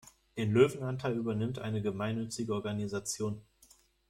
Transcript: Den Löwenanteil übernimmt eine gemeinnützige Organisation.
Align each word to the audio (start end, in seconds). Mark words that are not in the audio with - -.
Den 0.35 0.51
Löwenanteil 0.51 1.15
übernimmt 1.15 1.59
eine 1.59 1.79
gemeinnützige 1.83 2.55
Organisation. 2.55 3.39